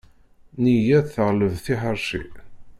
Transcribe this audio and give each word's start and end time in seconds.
Nneyya 0.59 0.99
teɣleb 1.13 1.53
tiḥeṛci. 1.65 2.23